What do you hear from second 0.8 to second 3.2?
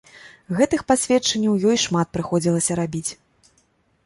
пасведчанняў ёй шмат прыходзілася рабіць.